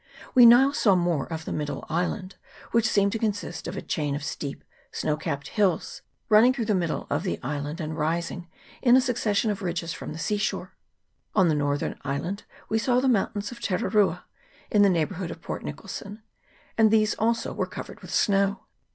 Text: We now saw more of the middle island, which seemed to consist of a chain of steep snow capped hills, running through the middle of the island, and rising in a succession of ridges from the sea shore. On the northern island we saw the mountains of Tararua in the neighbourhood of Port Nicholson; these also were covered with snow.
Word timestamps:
We 0.33 0.47
now 0.47 0.71
saw 0.71 0.95
more 0.95 1.31
of 1.31 1.45
the 1.45 1.51
middle 1.51 1.85
island, 1.87 2.35
which 2.71 2.87
seemed 2.89 3.11
to 3.11 3.19
consist 3.19 3.67
of 3.67 3.77
a 3.77 3.83
chain 3.83 4.15
of 4.15 4.23
steep 4.23 4.63
snow 4.91 5.15
capped 5.15 5.49
hills, 5.49 6.01
running 6.27 6.55
through 6.55 6.65
the 6.65 6.73
middle 6.73 7.05
of 7.11 7.21
the 7.21 7.39
island, 7.43 7.79
and 7.79 7.95
rising 7.95 8.47
in 8.81 8.95
a 8.95 8.99
succession 8.99 9.51
of 9.51 9.61
ridges 9.61 9.93
from 9.93 10.11
the 10.11 10.17
sea 10.17 10.37
shore. 10.39 10.73
On 11.35 11.49
the 11.49 11.53
northern 11.53 11.99
island 12.03 12.45
we 12.67 12.79
saw 12.79 12.99
the 12.99 13.07
mountains 13.07 13.51
of 13.51 13.59
Tararua 13.59 14.23
in 14.71 14.81
the 14.81 14.89
neighbourhood 14.89 15.29
of 15.29 15.39
Port 15.43 15.63
Nicholson; 15.63 16.23
these 16.77 17.13
also 17.19 17.53
were 17.53 17.67
covered 17.67 17.99
with 18.01 18.11
snow. 18.11 18.63